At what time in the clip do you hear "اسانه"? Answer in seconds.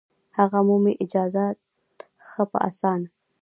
2.69-3.09